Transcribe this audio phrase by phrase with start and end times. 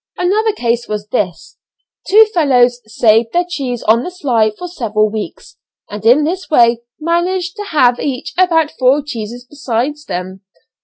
[0.17, 1.59] Another case was this
[2.07, 5.57] two fellows saved their cheese on the sly for several weeks,
[5.91, 10.41] and in this way managed to have each about four cheeses beside them.